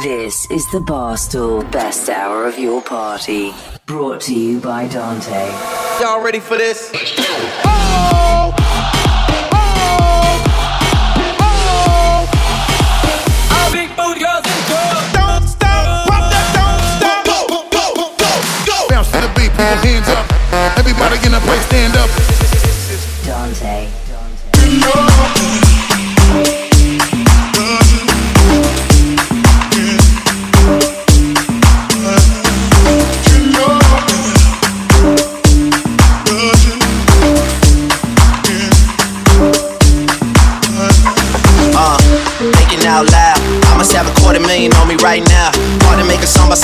[0.00, 3.52] This is the Barstool Best Hour of Your Party.
[3.84, 5.50] Brought to you by Dante.
[6.00, 6.90] Y'all ready for this?
[7.62, 8.56] Oh!
[15.12, 17.26] Don't stop, rock that, don't stop.
[17.26, 18.88] Go, go, go, go, go.
[18.88, 20.24] Bounce to the beat, people hands up.
[20.78, 22.31] Everybody in the place stand up.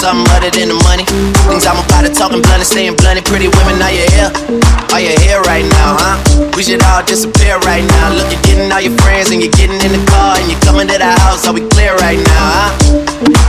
[0.08, 1.04] Something other than the money.
[1.52, 3.20] Things I'm about to talking blunt and staying blunt.
[3.28, 4.32] Pretty women, are you here?
[4.96, 6.16] Are you here right now, huh?
[6.56, 8.16] We should all disappear right now.
[8.16, 10.88] Look, you're getting all your friends and you're getting in the car and you're coming
[10.88, 11.44] to the house.
[11.44, 12.70] Are we clear right now, huh?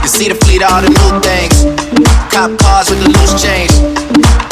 [0.04, 1.64] You see the fleet, all the new things.
[2.28, 3.72] Cop cars with the loose change.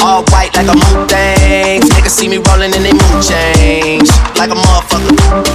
[0.01, 1.85] All white like a moon things.
[1.93, 4.09] Niggas see me rolling and they mood change.
[4.33, 5.45] Like a motherfucker.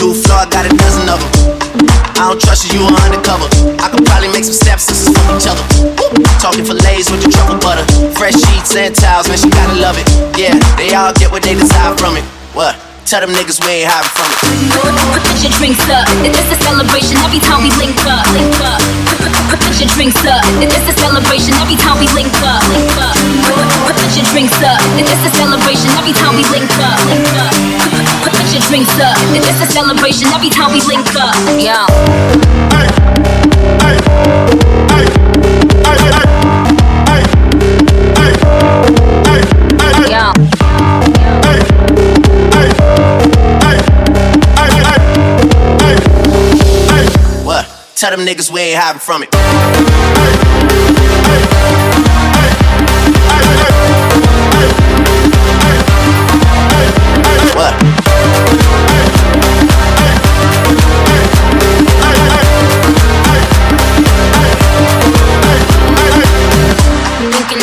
[0.00, 0.72] New floor, got a
[2.32, 3.44] don't trust you, you are undercover.
[3.76, 5.60] I could probably make some stepsisters from each other.
[6.40, 7.84] Talking fillets with the truffle butter.
[8.16, 10.08] Fresh sheets and towels, man, she gotta love it.
[10.38, 12.24] Yeah, they all get what they desire from it.
[12.56, 12.91] What?
[13.12, 14.40] Tell them niggas we ain't hiding from it.
[15.12, 16.08] Put your drinks up.
[16.24, 18.24] It's a celebration every time we link up.
[18.32, 18.80] Link up.
[19.52, 20.40] Put your drinks up.
[20.64, 22.64] It's a celebration every time we link up.
[22.72, 23.12] Link up.
[23.84, 24.80] Put your drinks up.
[24.96, 26.96] It's a celebration every time we link up.
[27.12, 27.52] Link up.
[28.24, 29.12] Put your drinks up.
[29.36, 31.36] It's a celebration every time we link up.
[31.60, 31.84] Yo.
[38.88, 38.91] Yo.
[48.02, 49.28] Tell them niggas we ain't hiding from it.
[57.54, 57.72] What?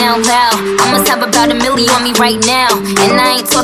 [0.01, 2.78] Out loud, I must have about a million on me right now.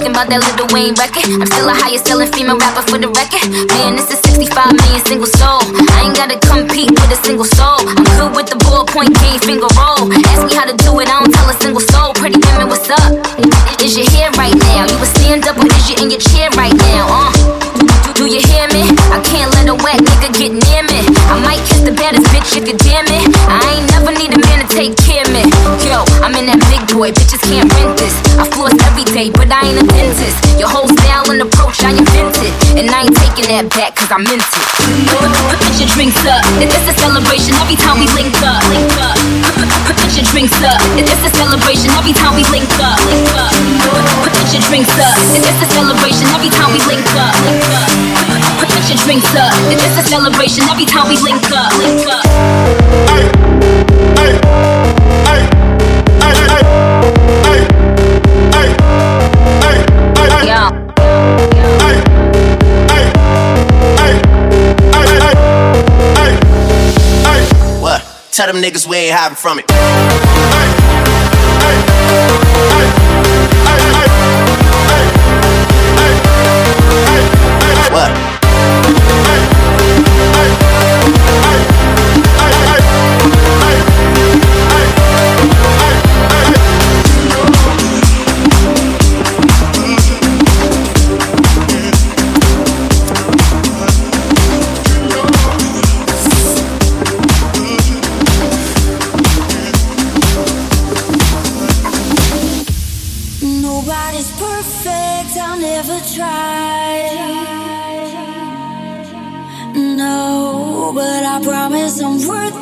[0.06, 1.26] Talking about that Lil Wayne record.
[1.34, 3.42] I'm still a highest selling female rapper for the record.
[3.74, 5.66] Man, this is 65 million single soul.
[5.98, 7.82] I ain't gotta compete with a single soul.
[7.90, 10.06] I'm good with the ballpoint game, finger roll.
[10.30, 12.14] Ask me how to do it, I don't tell a single soul.
[12.14, 13.18] Pretty women, what's up?
[13.82, 14.86] Is your hair right now?
[14.86, 17.10] You a stand up or is you in your chair right now?
[17.10, 17.95] Uh.
[18.16, 18.88] Do you hear me?
[19.12, 21.04] I can't let a wet nigga get near me.
[21.28, 23.28] I might kiss the baddest bitch if you damn it.
[23.52, 25.44] I ain't never need a man to take care of me.
[25.84, 28.16] Yo, I'm in that big boy, bitches can't rent this.
[28.40, 30.40] I floss every day, but I ain't a dentist.
[30.56, 32.56] Your whole style and approach, I invented.
[32.80, 34.64] And I ain't taking that back, cause I meant it.
[35.60, 36.40] Put your drinks up.
[36.64, 38.64] It's a celebration every time we link up.
[38.72, 39.20] Link up.
[39.92, 40.80] Put your drinks up.
[40.96, 42.96] It's a celebration every time we link up.
[43.12, 43.52] Link up.
[44.24, 45.16] Put your drinks up.
[45.36, 47.36] It's a celebration every time we link up.
[47.44, 48.05] Link up.
[48.74, 49.54] Your drinks up.
[49.72, 51.72] It's a celebration every time we link up.
[51.78, 52.26] Link up.
[60.46, 60.70] Yo.
[67.82, 68.02] What?
[68.32, 69.66] Tell them niggas we ain't hiding from it.
[77.92, 78.45] What?
[78.86, 79.15] Nobody's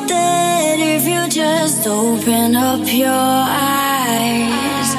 [0.02, 4.90] It if you just open up your eyes.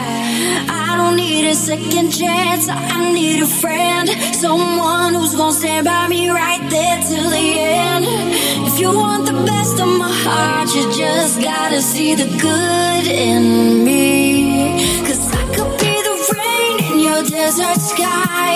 [0.70, 4.10] I don't need a second chance, I need a friend.
[4.34, 8.06] Someone who's gonna stand by me right there till the end.
[8.68, 13.84] If you want the best of my heart, you just gotta see the good in
[13.84, 14.80] me.
[15.06, 18.54] Cause I could be the rain in your desert sky.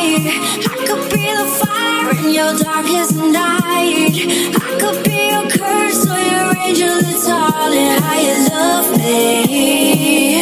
[0.71, 1.68] I could be the fire
[2.17, 4.15] in your darkest night.
[4.55, 10.41] I could be your curse or your angel that's all in how you love me.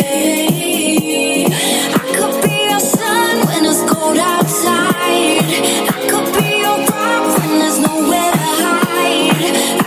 [1.87, 5.43] I could be your sun when it's cold outside.
[5.91, 9.86] I could be your rock when there's nowhere to hide.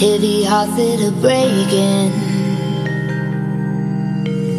[0.00, 2.10] Heavy hearts that are breaking.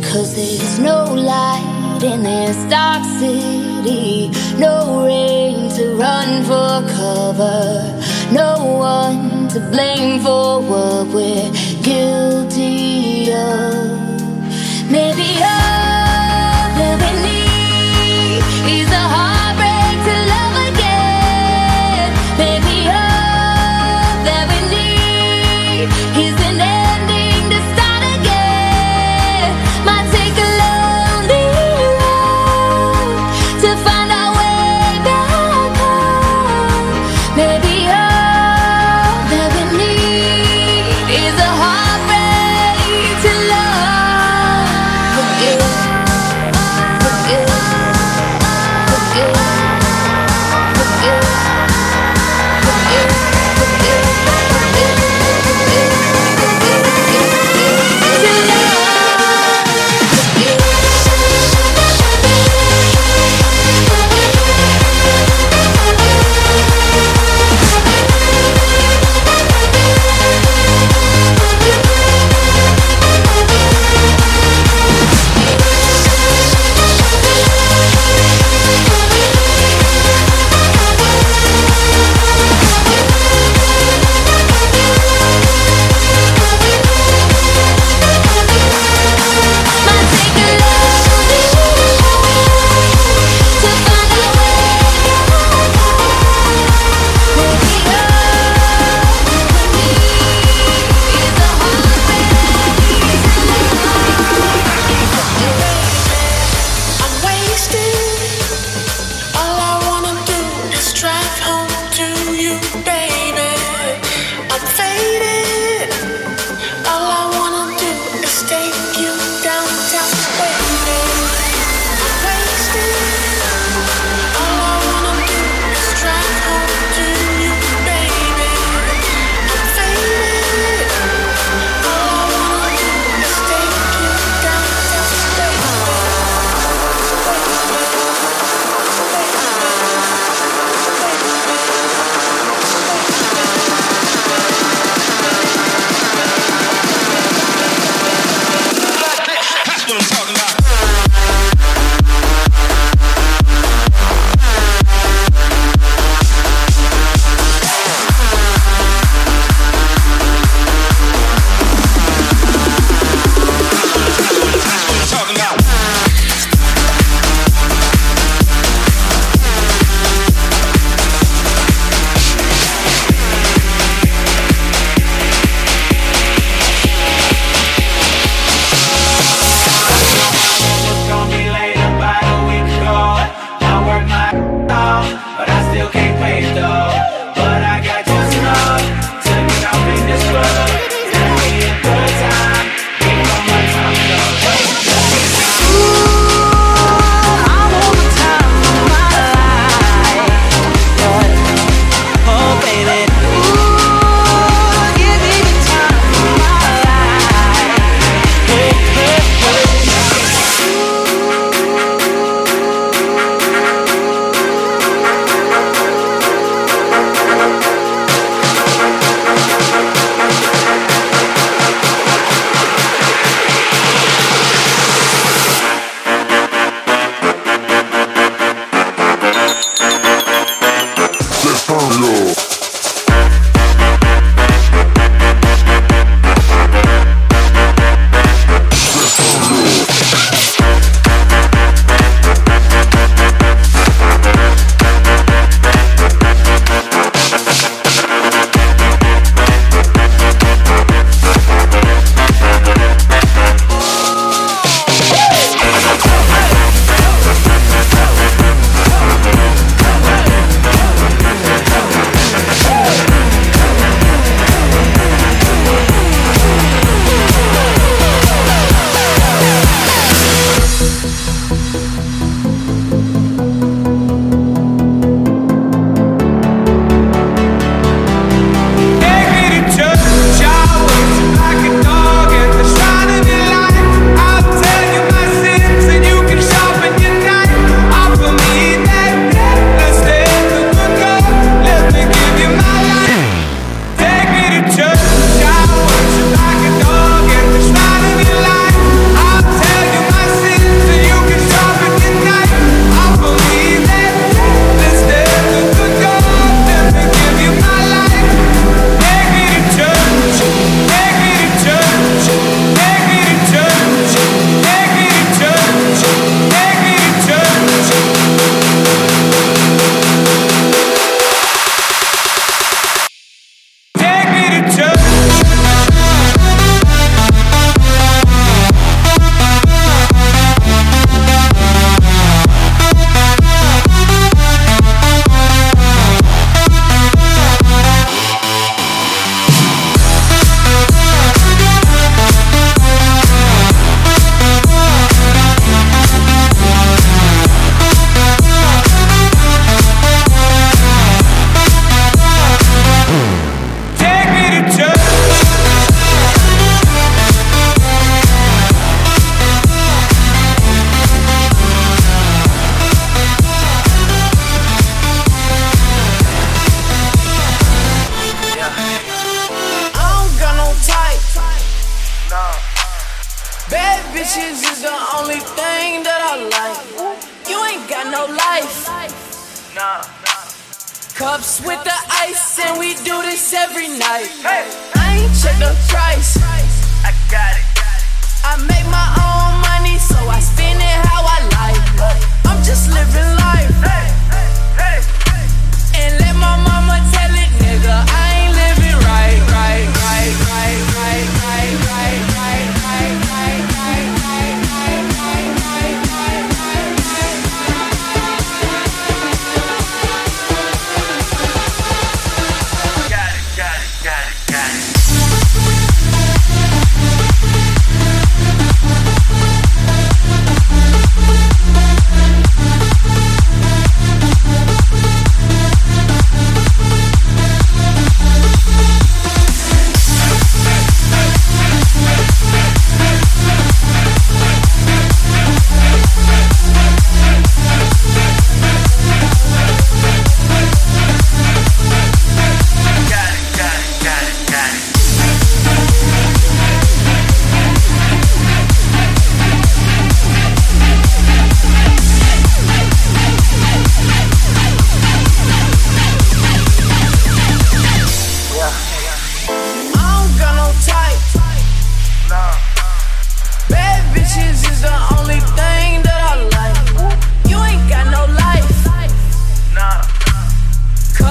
[0.03, 4.29] Cause there's no light in this dark city.
[4.59, 7.81] No rain to run for cover.
[8.31, 14.91] No one to blame for what we're guilty of.
[14.91, 15.60] Maybe I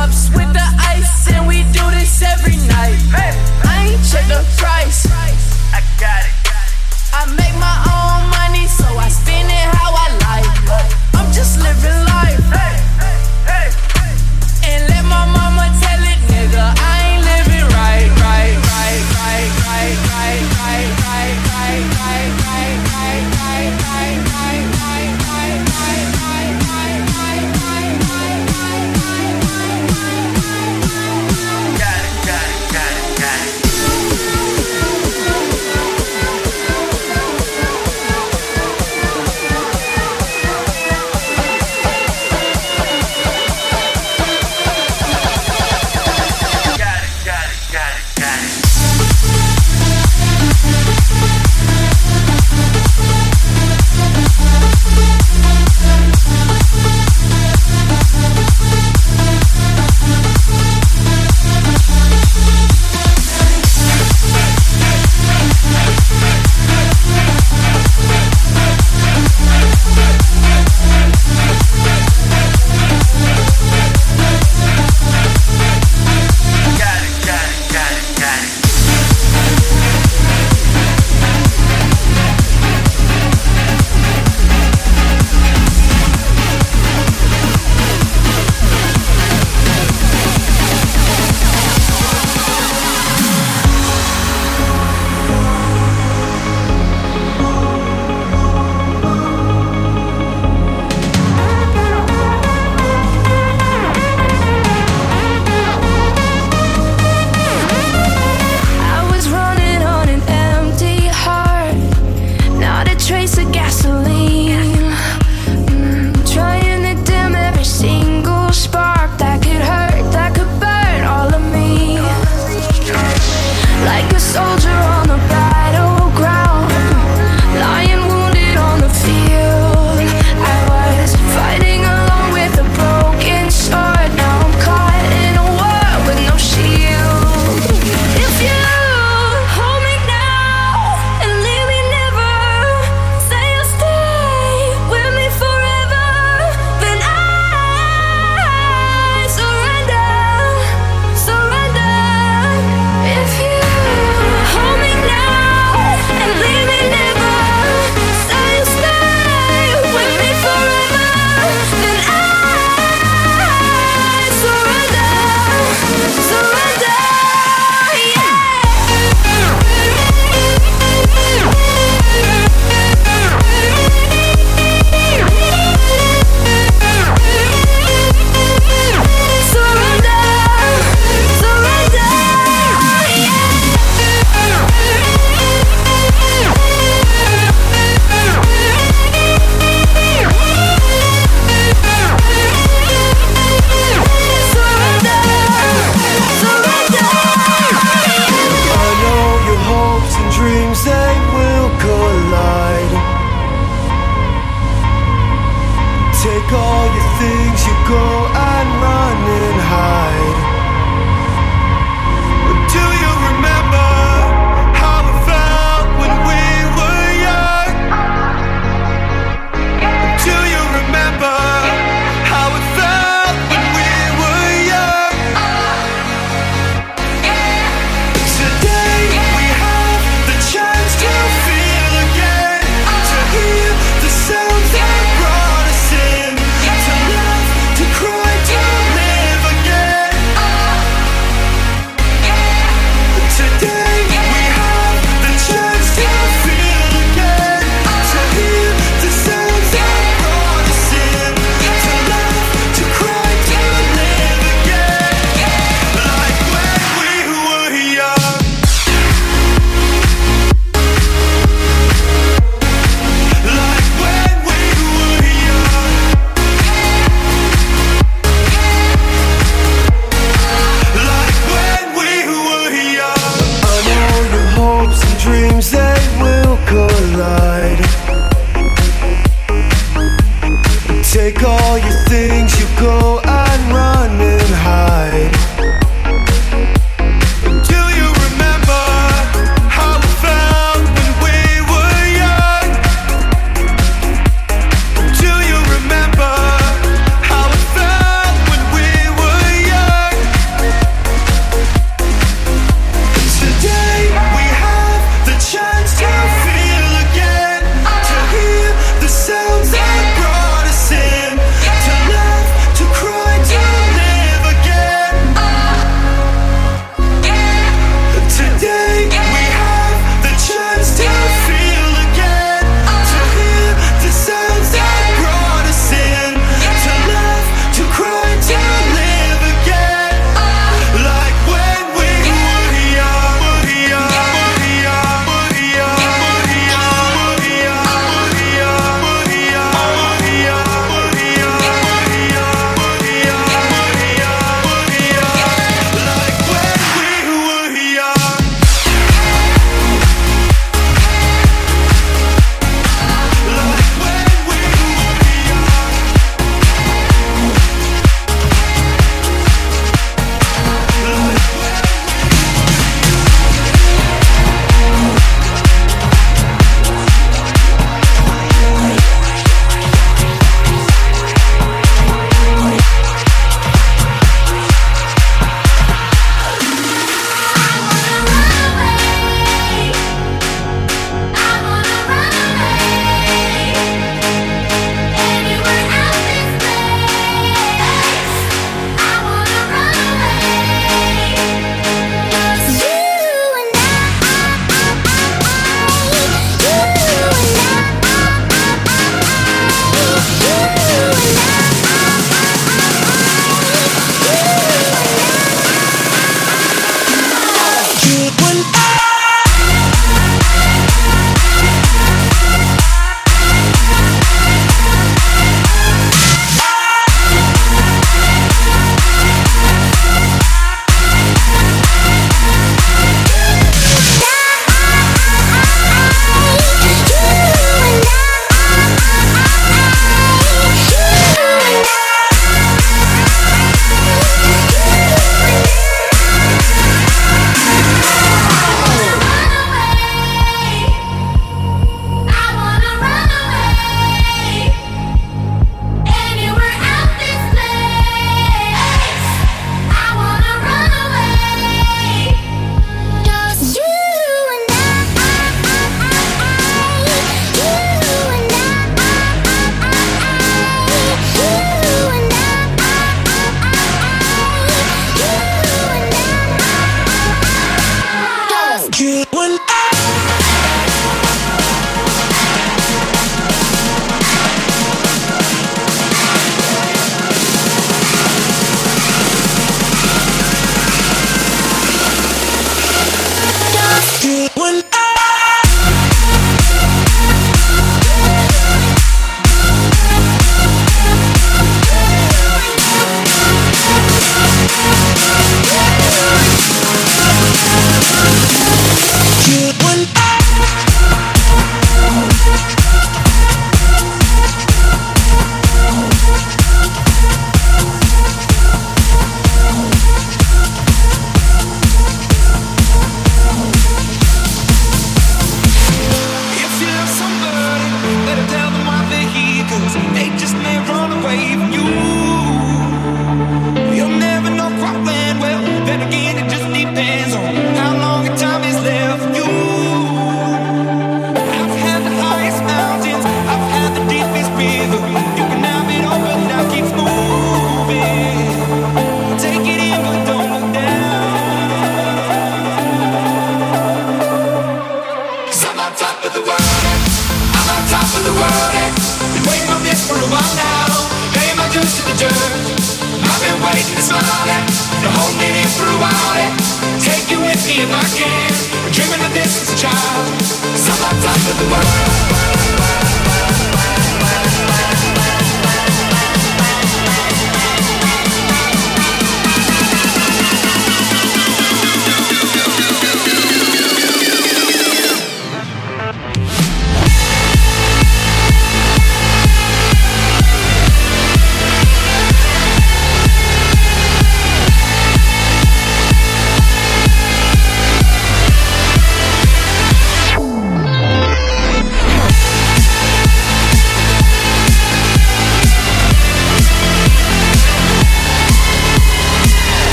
[0.00, 2.98] ups with the ice, and we do this every night.
[3.12, 5.06] I ain't check the price.
[5.72, 6.49] I got it.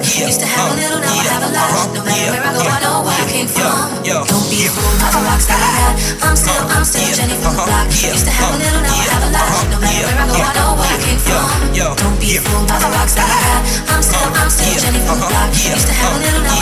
[0.00, 0.26] block.
[0.26, 1.70] Used to have a little, now I have a lot.
[1.70, 1.94] Uh-huh.
[1.94, 4.02] No matter where I go, I know where I came from.
[4.02, 5.94] Don't be a fool, not a rock star I had.
[6.22, 6.74] I'm still, uh-huh.
[6.74, 7.86] I'm still Jenny from the uh-huh.
[7.86, 7.86] block.
[7.94, 9.46] Used to have a little, now I have a lot.
[9.70, 11.46] No matter where I go, I know where I came from.
[11.74, 13.62] Don't be a fool, not a rock star I had.
[13.90, 15.50] I'm still, I'm still Jenny from the block.
[15.54, 16.53] Used to have a little, now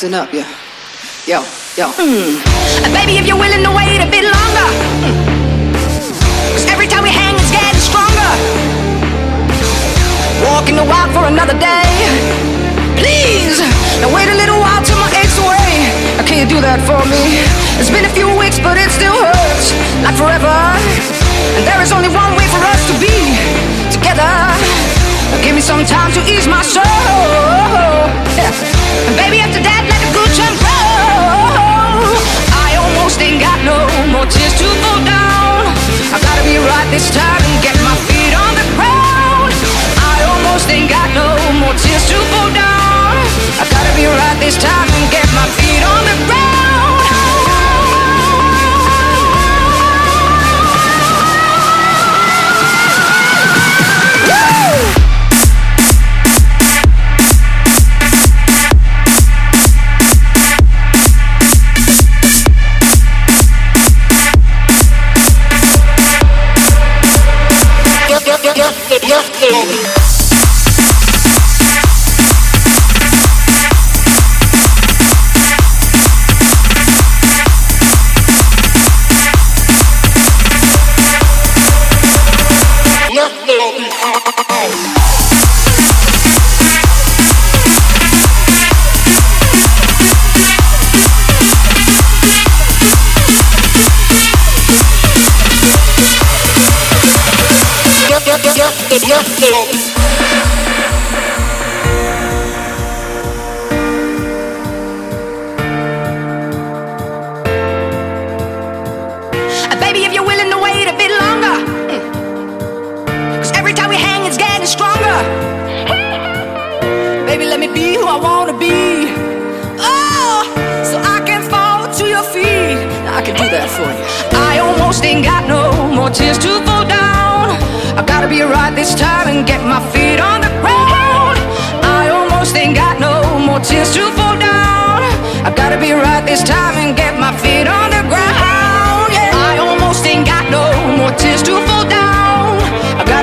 [0.00, 0.48] Listen up, yeah.
[1.28, 1.44] Yo,
[1.76, 1.92] yo.
[2.00, 2.40] Mm.
[2.88, 4.68] Baby, if you're willing to wait a bit longer.
[6.56, 8.32] Cause every time we hang, it's getting stronger.
[10.40, 11.84] Walking the wild for another day.
[12.96, 13.60] Please,
[14.00, 15.84] now wait a little while till my aches away.
[16.16, 17.44] Now, can you do that for me?
[17.76, 19.76] It's been a few weeks, but it still hurts.
[20.00, 20.56] Like forever.
[21.60, 23.36] And there is only one way for us to be
[23.92, 24.24] together.
[24.24, 26.89] Now, give me some time to ease my soul.
[44.50, 46.49] This time and get my feet on the ground.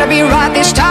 [0.10, 0.87] Be right this time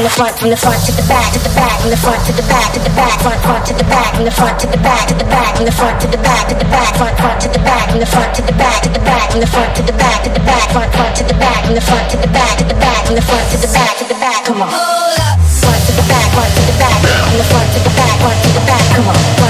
[0.00, 2.24] from the front, from the front, to the back, to the back, from the front
[2.24, 4.66] to the back, to the back, front, front to the back, from the front to
[4.66, 7.14] the back, to the back, from the front to the back, to the back, front,
[7.20, 9.46] front to the back, from the front to the back, to the back, from the
[9.52, 12.04] front to the back, to the back, front, front to the back, from the front
[12.08, 14.40] to the back, to the back, from the front to the back, to the back.
[14.48, 14.72] Come on.
[14.72, 18.38] Front to the back, front to the back, from the front to the back, front
[18.40, 18.84] to the back.
[18.96, 19.49] Come on.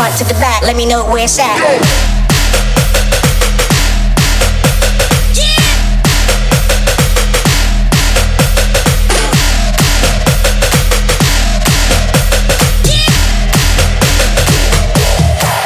[0.00, 0.62] Front to the back.
[0.62, 1.58] Let me know where it's at.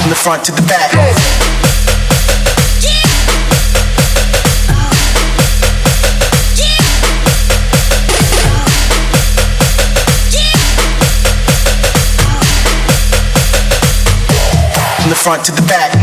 [0.00, 0.93] From the front to the back.
[15.24, 15.93] Front to the back.